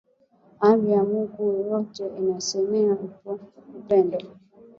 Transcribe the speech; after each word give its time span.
Amri 0.61 0.91
ya 0.91 1.03
Mungu 1.03 1.65
yote 1.69 2.07
inasemea 2.19 2.97
upendo 3.79 4.17